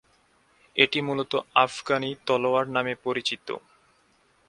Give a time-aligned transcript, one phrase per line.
[0.75, 1.33] এটি মূলত
[1.55, 3.47] আফগানি তলোয়ার নামে পরিচিত।